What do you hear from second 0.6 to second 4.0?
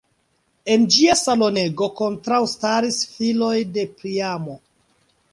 En ĝia salonego kontraŭstaris filoj de